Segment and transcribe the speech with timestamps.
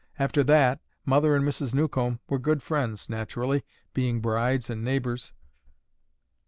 [0.17, 1.75] After that Mother and Mrs.
[1.75, 3.63] Newcomb were good friends, naturally,
[3.93, 5.31] being brides and neighbors."